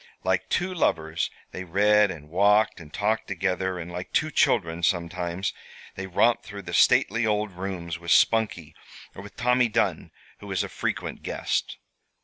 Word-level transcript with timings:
Like 0.23 0.49
two 0.49 0.73
lovers 0.73 1.29
they 1.51 1.63
read 1.63 2.09
and 2.09 2.27
walked 2.31 2.79
and 2.79 2.91
talked 2.91 3.27
together, 3.27 3.77
and 3.77 3.91
like 3.91 4.11
two 4.11 4.31
children, 4.31 4.81
sometimes, 4.81 5.53
they 5.93 6.07
romped 6.07 6.43
through 6.43 6.63
the 6.63 6.73
stately 6.73 7.23
old 7.27 7.51
rooms 7.51 7.99
with 7.99 8.09
Spunkie, 8.09 8.73
or 9.13 9.21
with 9.21 9.37
Tommy 9.37 9.67
Dunn, 9.67 10.09
who 10.39 10.47
was 10.47 10.63
a 10.63 10.69
frequent 10.69 11.21
guest. 11.21 11.77